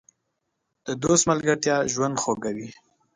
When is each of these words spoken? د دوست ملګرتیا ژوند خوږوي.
د 0.85 0.87
دوست 1.03 1.23
ملګرتیا 1.31 1.75
ژوند 1.93 2.15
خوږوي. 2.21 2.69